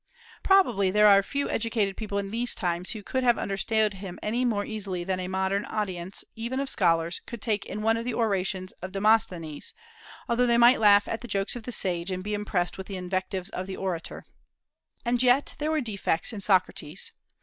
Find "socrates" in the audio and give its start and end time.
16.41-17.11